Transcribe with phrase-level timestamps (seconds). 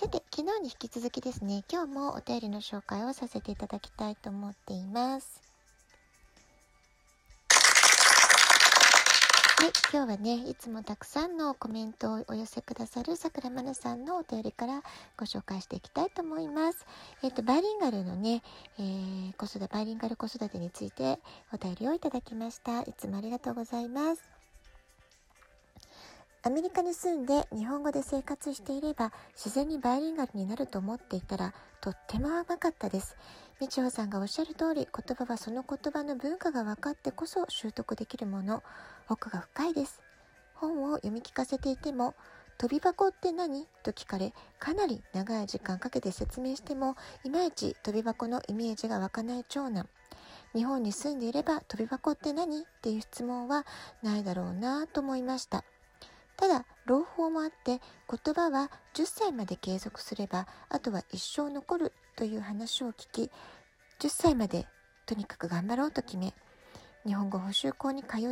[0.00, 5.42] さて、昨日に引き続きですね、今日もお便りの紹介をさせていただきたいと思っています。
[9.58, 14.84] はい、今日はね、いつもたくさんのコメントをお寄せくださるさくらまなさんのお便りから
[15.16, 16.86] ご紹介していきたいと思います。
[17.24, 18.44] えっ、ー、と、バイリンガルのね、
[18.78, 21.18] えー、子育て、バイリンガル子育てについて
[21.52, 22.82] お便りをいただきました。
[22.82, 24.37] いつもありがとうございます。
[26.48, 31.52] アメリカに住んで日本語で生活していれば自然にバイリンガルになると思っていたら
[31.82, 33.18] とっても甘かったです。
[33.60, 38.62] みちほさんがおっしゃる通り言葉はその言葉の文化が分かってこそ習得できるもの。
[39.10, 40.00] 奥が深いです。
[40.54, 42.14] 本を読み聞かせていても
[42.56, 43.66] 飛び箱って何？
[43.82, 49.86] と聞かれかなり長い時間かけて説明してもいまいち飛び箱のイメージが湧かない長男。
[50.54, 52.60] 日本に住んでいれば飛び箱って何？
[52.60, 53.66] っていう質問は
[54.02, 55.62] ないだろうなと思いました。
[56.38, 63.30] ただ朗報もあって言葉は10歳まで継続すればあとは一生残るという話を聞き
[63.98, 64.66] 10歳まで
[65.04, 66.32] とにかく頑張ろうと決め
[67.04, 68.22] 日本語補習校に通い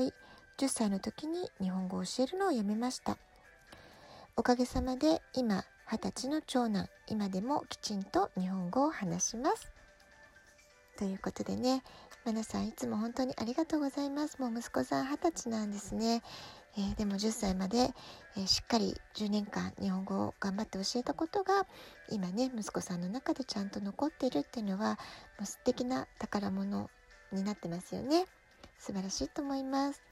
[0.59, 3.19] 10歳の時に日本語を教えるのをやめました
[4.37, 9.73] おかげさまで今20歳の長男今でもきちんと日本語を話します
[10.97, 11.83] ということでね、
[12.25, 14.41] まなさんいつも本当にありがとうございます。
[14.41, 16.23] もう息子さん20歳なんですね。
[16.79, 17.91] えー、でも10歳まで、
[18.37, 21.67] えー、しっかり10年間日本語を頑張って教えたことが
[22.11, 24.97] 今ね息子さんの中でちゃんと残っているっていうのはも
[25.43, 26.91] う素敵な宝物
[27.33, 28.27] になってますよね。
[28.79, 30.03] 素晴らしいと思います。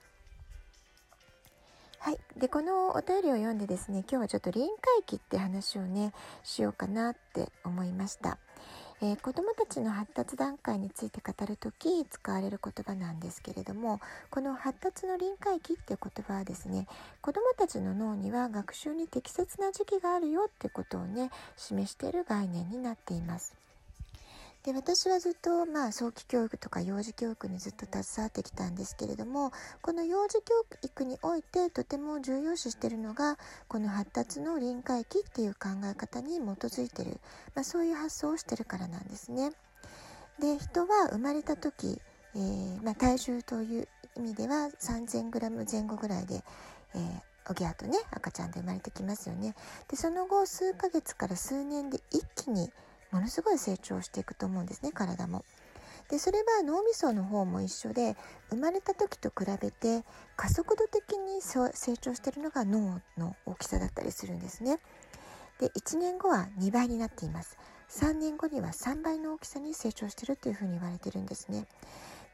[1.98, 2.18] はい。
[2.36, 8.38] でこのお便りを読んでですね今日はちょっと臨界期って話をねしようかなって思いました。
[9.02, 14.00] えー、子どもたちの発達段階について語る時使われる言葉なんですけれども
[14.30, 16.86] この発達の臨界期っていう言葉はですね
[17.20, 23.63] 子どもたちの脳には学習に適切な時期があるよってことをね示している概念になっています。
[24.64, 29.52] で私はずっと、まあ、早期教育とか幼児教育にずっと携わってきたんですけれども
[29.82, 33.36] この幼児教育においてとても重要視してるのが
[33.68, 37.20] この発達の臨界期っていう考え方に基づいてる、
[37.54, 39.50] まあ、そういう発想をしてるからなんですね。
[40.40, 42.00] で人は生まれた時、
[42.34, 46.42] えー、まあ、体重という意味では 3000g 前後ぐらいで、
[46.94, 47.00] えー
[47.46, 49.54] おぎゃとね赤ちゃんで生まれてきますよね。
[49.88, 52.72] でその後数ヶ月から数年で一気に
[53.14, 55.44] ものすごい成長していくと思うんですね体も。
[56.10, 58.16] でそれは脳みその方も一緒で
[58.50, 60.04] 生まれた時と比べて
[60.36, 64.80] 加速度的に成長してるのが脳の大きさだったりするんですね。
[65.60, 67.56] で1年後は2倍になっています。
[67.88, 71.66] 3年後には3倍の大きさに成長してるっていうふうに言われてるんですね。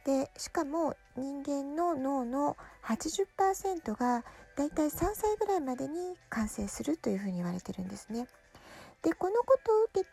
[0.06, 4.24] でしかも人間の脳の80%が
[4.56, 8.26] だいたい3歳ぐらいまでに完成するというふうに言われてるんですね。
[9.02, 10.08] でこのことを受けて、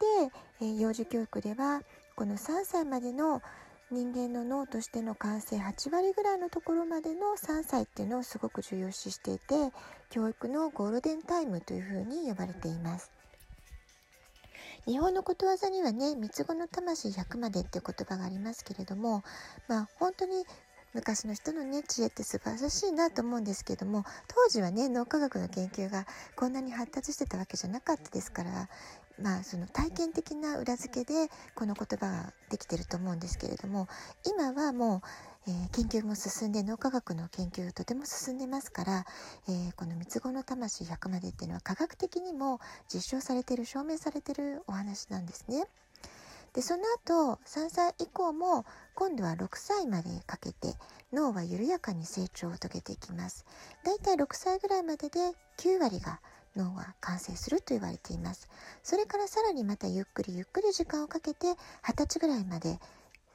[0.61, 1.81] えー、幼児教育では
[2.15, 3.41] この3歳までの
[3.89, 9.71] 人間の脳としての完成8割ぐらいのところまでの3歳っていうのをすごく重要視していて
[10.09, 13.11] 教育のゴールデンタイムというふうに呼ばれています。
[14.85, 19.21] 日本のことわざにはね三つ子の魂100までっていう言葉がありますけれども
[19.67, 20.45] まあ本当に
[20.93, 26.05] 昔の人のね知恵って素晴らしいなと思うんですけども当時はね脳科学の研究が
[26.35, 28.69] こんなに発達してたわけじゃなかったですから
[29.21, 33.87] まあその体験的な裏付けでこの言葉ができてると思うんですけれども
[34.25, 35.01] 今はも
[35.47, 39.05] う、えー、研究も進んで脳科学の研究がとても進んでますから、
[39.47, 42.59] えー、この三つ子の魂100までっていうのは科学的にも
[42.93, 45.65] 実証されてる証明されてるお話なんですね。
[46.53, 50.75] でその後3歳以降も今度は6歳までかけて
[51.13, 53.45] 脳は緩やかに成長を遂げていきます
[53.83, 55.19] だいたい6歳ぐらいまでで
[55.57, 56.19] 9割が
[56.55, 58.49] 脳は完成すると言われています
[58.83, 61.51] それからさらにまたゆっくりゆっくり時間をかけて
[61.83, 62.79] 20歳ぐらいまで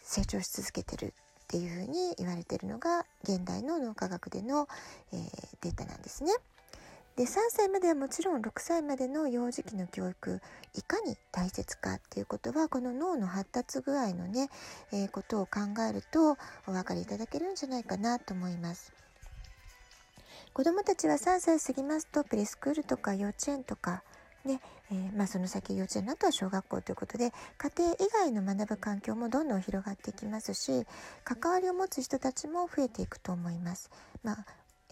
[0.02, 4.68] 成長し続けてるっていうふうに言われているのが現代の脳科学での、
[5.12, 5.20] えー、
[5.60, 6.32] データなんですね。
[7.16, 10.40] で3歳まではもちろん6歳までの幼児期の教育
[10.74, 14.48] いかに大切かっていうことはこの脳の発達具合のね、
[14.92, 18.92] えー、ことを考えるとお分かりいただけるんじゃないかなと思います。
[20.54, 24.02] 子どもたちは3歳過ぎますとプレスクールとか幼稚園とか
[24.44, 24.58] で、
[24.90, 30.84] えー、まあ、その先幼稚園の後は小学校ということで家庭以外の学ぶ環境もどんどん広がっていきますし
[31.24, 33.90] 関わりを持つ人たちも増えていくと思います。
[34.22, 34.46] まあ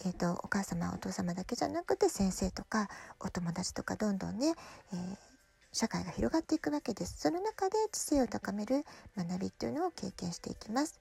[0.04, 2.88] えーと、お母様お父様だけじゃなくて先生とか
[3.20, 4.54] お友達とかどんどんね、
[4.92, 5.16] えー、
[5.72, 7.20] 社会が広がっていくわけです。
[7.20, 8.84] その中で知性を高める
[9.16, 10.98] 学びっていうのを経験していきます。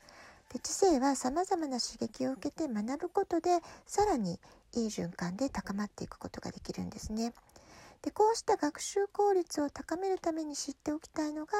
[0.51, 4.39] で知性はさまざまな刺激を受けて学ぶことでさらに
[4.73, 7.33] いい循環で高まっていくことができるんですね。
[8.01, 11.53] でこうした学習効率を高めるために知っておきたいのが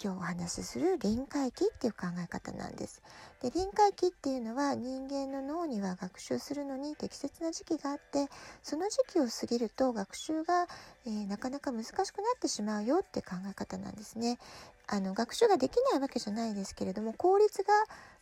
[0.00, 3.02] 今日お話しする臨界期っていう考え方なんです。
[3.42, 8.28] で臨界期っていうのは人間の脳には学習するのに適切な時期があって
[8.62, 10.68] その時期を過ぎると学習が、
[11.04, 12.04] えー、なかなか難しくな
[12.36, 14.38] ってしまうよって考え方なんですね。
[14.86, 17.72] あの学習ができないわけじゃないですけれども効率が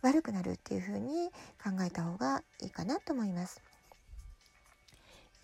[0.01, 1.29] 悪くなるっていうふうに
[1.63, 3.61] 考えた方がいいかなと思います。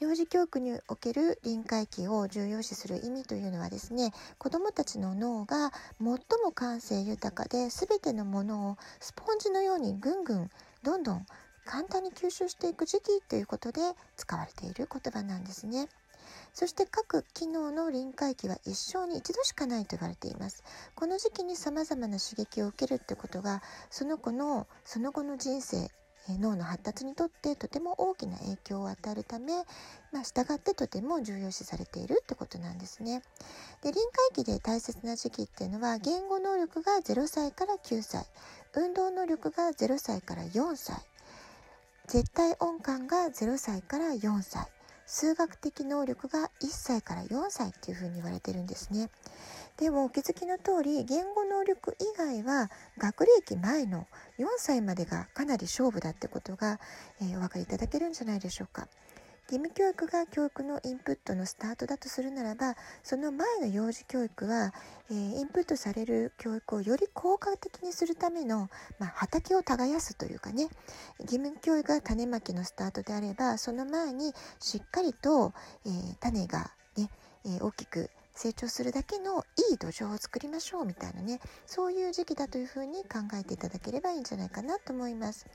[0.02, 5.70] 幼児教育における臨界期を重要視する意味というのはですね子どもたちの脳が
[6.00, 6.06] 最
[6.42, 10.50] も感性豊かで全てのものをスポンジのようにぐんぐん
[10.82, 11.24] どんどん
[11.64, 13.80] 簡単に吸収していく時期ということで
[14.16, 15.86] 使われている言葉なんですね。
[16.52, 20.64] そして各機能の臨界期は一生に一度しかないと言われています。
[20.96, 25.88] この時期に様々な刺激を受けるってことがその子のその後の人生
[26.28, 29.54] 脳の発達にとってとても大きな影響を与えるため、
[30.12, 33.22] まあ、従ってとても重要視されているってことなんですね。
[33.82, 34.02] で臨
[34.34, 38.24] 界期で大切な時期っていうのは言語能力が0歳から9歳
[38.74, 40.96] 運動能力が0歳から4歳
[42.06, 44.66] 絶対音感が0歳から4歳
[45.06, 49.10] 数学的能力が1歳から4歳っていうふうに言われてるんですね。
[49.76, 54.06] でもお気づきの通り言語能力以外は学歴前の
[54.38, 56.78] 4歳までがかなり勝負だってことが、
[57.20, 58.86] えー、お分かりいただけるんじゃないでしょうか。
[59.48, 64.72] 義務教育が教育のインプットのスタートだとするならばその前の幼児教育は、
[65.10, 70.68] えー、インプットされる教育をより効果的にするための、まあ、畑を耕すというかね
[71.20, 75.52] 義務教育が種まきのスタートであればその前にしっかりと、
[75.84, 77.10] えー、種がね、
[77.44, 85.46] えー、大きく成長するだけのいい土壌を作りましょうみたいなねそういう時期だというふうに考えていただければいいんじゃないかなと思います。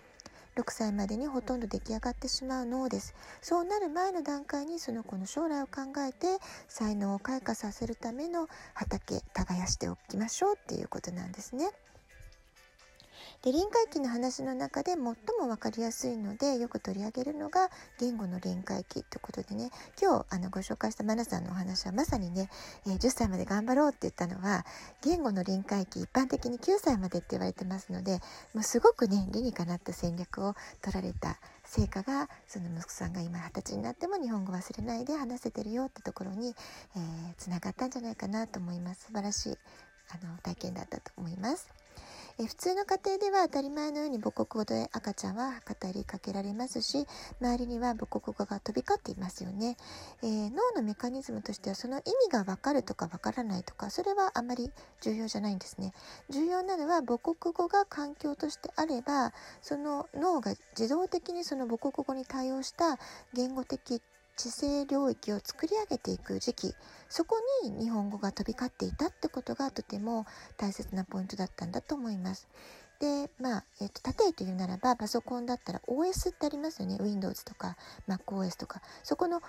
[0.57, 11.69] 6歳までにほとんど出来上がってしまう脳ですそうなる前の段階にその子の将来を考えて才能を開花させるための畑耕しておきましょうっていうことなんですね。
[13.43, 15.15] で臨界期の話の中で最も
[15.47, 17.69] 分かりやすいのでよく取り上げるのが
[17.99, 19.69] 言語の臨界期ということでね
[20.01, 22.49] 今日あのご紹介したマナさんのお話はまさにね、
[22.87, 24.65] えー、10歳まで頑張ろうって言ったのは
[25.03, 28.19] 言語の臨界期一般的に9歳までって言われてますので
[28.53, 36.55] もうすごくね理にかなった戦略を取られた成果がその息子さんが今二十歳になっても日本語忘れないで話せてるよってところに
[37.37, 39.57] つな、えー、がったんじゃないかなと思います素晴らしい
[40.09, 41.86] あの体験だったと思います。
[42.39, 47.07] え普通の家庭では当たり前のように母国語で赤ちゃんは語りかけられますし
[47.41, 49.75] 周りには母国語が飛び交っていますよね、
[50.21, 55.93] えー、脳のメカニズムとしてはその意味がわかるとかわからないとかそれはあまり重要じゃないんですね。
[56.29, 62.99] 重要なのは母国語が環境としてあればその脳が自動的にその母国語に対応した
[63.33, 64.01] 言語的
[64.37, 66.75] 知性領域を作り上げていく時期
[67.09, 70.25] そこに日本語が飛び交っていたってことがとても
[70.57, 72.47] 大切なポイントだったんだと思います。
[72.99, 79.45] でまあ、えーと、と例えて言うならばパソコンだったら OS ってありますよね Windows とか MacOS とかそこの OS に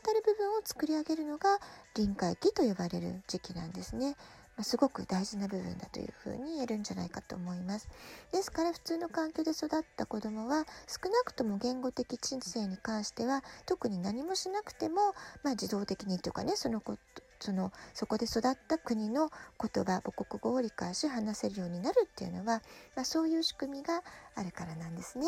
[0.00, 1.58] あたる部分を作り上げるのが
[1.94, 4.16] 臨界期と呼ばれる時期なんですね。
[4.56, 7.88] ますごく大事な部分だというふうに言えるんじゃないかと思います。
[8.32, 16.96] ですから普通の環境で育った子どもは少なくとも言語的知性に関しては特に何もしなくても、まあ、自動的にというかねそのこ
[17.40, 19.30] そのそこで育った国の
[19.60, 22.62] 言葉母国語を理解し話せるようになるっていうのは、
[22.96, 24.02] まあ、そういう仕組みが
[24.34, 25.26] あるからなんですね。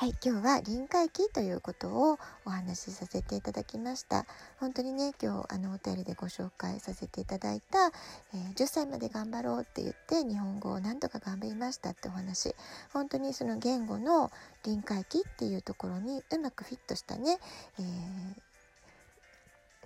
[0.00, 4.24] はい、今日は臨界期ということをお話しさせていただきました。
[4.58, 7.88] 本当にね、今日あのお便りでご紹介させていただいた、
[8.32, 12.54] えー、10歳まで頑張ろうって言って日本語をなんとか頑張りましたってお話。
[12.94, 14.30] 本当にその言語の
[14.64, 17.38] 臨界期っていうところにうまくフィットしたね、
[17.78, 17.84] えー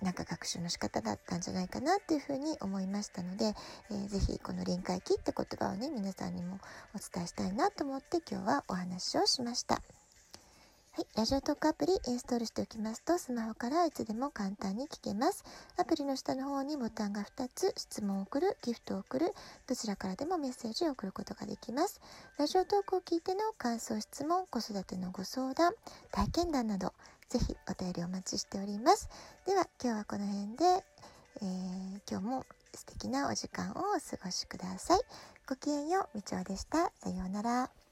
[0.01, 3.53] なんか学習の仕方だったんじゃないかなっていうふうに思いましたので、
[3.89, 6.59] えー、ぜひこの臨界期って言葉をね皆さんにも
[6.93, 9.81] お伝えしたいなと思って今日はお話をしました。
[10.95, 15.43] はい、ラジオトークアプリインストールしておきますとスマホからいつでも簡単に聞けます。
[15.75, 19.33] アプリの下の方にボタンが2つ、質問を送る、ギフトを送る、
[19.67, 21.99] どちらからでもメッセージを送ることができます。
[22.37, 25.73] ラジオトークを聞いての感想、質問、子育てのご相談、
[26.13, 26.93] 体験談など
[27.27, 29.09] ぜひお便りお待ちしております。
[29.45, 30.63] では今日はこの辺で、
[31.41, 35.01] えー、今日も素敵なお時間をお過ごしください。
[35.45, 36.93] ごきげんよう、みちおでした。
[37.03, 37.84] さようなら。